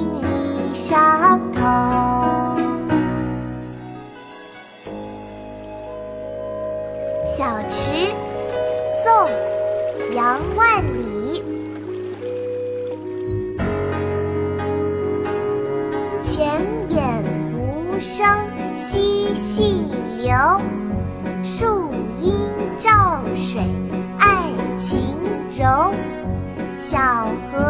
[0.00, 1.60] 蜻蜓立上头。
[7.28, 7.90] 小池，
[9.04, 9.12] 宋·
[10.14, 11.44] 杨万里。
[16.20, 17.22] 泉眼
[17.54, 18.26] 无声
[18.76, 19.84] 惜细
[20.18, 20.32] 流，
[21.42, 22.32] 树阴
[22.78, 22.90] 照
[23.34, 23.60] 水
[24.18, 25.02] 爱晴
[25.56, 25.92] 柔。
[26.76, 26.98] 小
[27.52, 27.69] 荷